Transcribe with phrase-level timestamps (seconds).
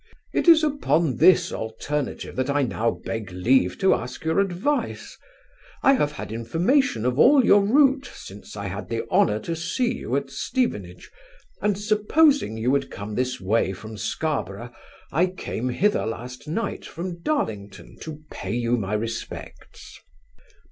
[0.33, 5.15] It is upon this alternative that I now beg leave to ask your advice.
[5.83, 9.93] I have had information of all your route, since I had the honour to see
[9.93, 11.11] you at Stevenage;
[11.61, 14.73] and, supposing you would come this way from Scarborough,
[15.11, 19.99] I came hither last night from Darlington, to pay you my respects.